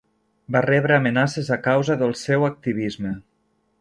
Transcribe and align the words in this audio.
Va 0.55 0.61
rebre 0.65 0.95
amenaces 1.01 1.51
a 1.57 1.59
causa 1.67 1.99
del 2.03 2.17
seu 2.23 2.47
activisme. 2.49 3.13